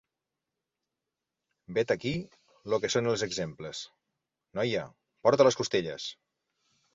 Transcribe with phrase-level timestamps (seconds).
[1.77, 2.13] Vet-aquí
[2.75, 3.83] lo que són els exemples.
[4.61, 4.87] Noia,
[5.29, 6.09] porta les costelles!